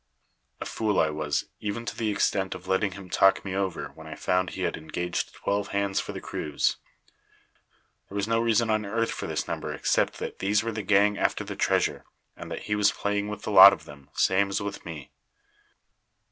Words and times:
"A 0.59 0.65
fool 0.65 0.99
I 0.99 1.11
was 1.11 1.45
even 1.59 1.85
to 1.85 1.95
the 1.95 2.09
extent 2.09 2.55
of 2.55 2.67
letting 2.67 2.93
him 2.93 3.07
talk 3.07 3.45
me 3.45 3.53
over 3.55 3.89
when 3.89 4.07
I 4.07 4.15
found 4.15 4.49
he 4.49 4.63
had 4.63 4.75
engaged 4.75 5.35
twelve 5.35 5.67
hands 5.67 5.99
for 5.99 6.11
the 6.11 6.19
cruise. 6.19 6.77
There 8.09 8.15
was 8.15 8.27
no 8.27 8.39
reason 8.39 8.71
on 8.71 8.83
earth 8.83 9.11
for 9.11 9.27
this 9.27 9.47
number 9.47 9.71
except 9.71 10.17
that 10.17 10.39
these 10.39 10.63
were 10.63 10.71
the 10.71 10.81
gang 10.81 11.19
after 11.19 11.43
the 11.43 11.55
treasure, 11.55 12.03
and 12.35 12.49
that 12.49 12.63
he 12.63 12.73
was 12.73 12.91
playing 12.91 13.27
with 13.27 13.43
the 13.43 13.51
lot 13.51 13.73
of 13.73 13.85
them, 13.85 14.09
same 14.15 14.49
as 14.49 14.59
with 14.59 14.83
me. 14.85 15.11